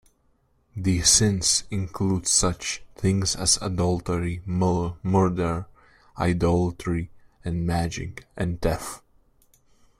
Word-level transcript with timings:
These 0.75 1.09
sins 1.09 1.63
included 1.69 2.27
such 2.27 2.81
things 2.95 3.35
as 3.35 3.57
adultery, 3.61 4.41
murder, 4.47 5.67
idolatry 6.17 7.11
and 7.45 7.67
magic, 7.67 8.25
and 8.35 8.59
theft. 8.59 9.03